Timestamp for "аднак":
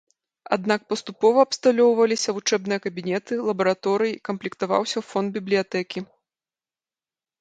0.55-0.81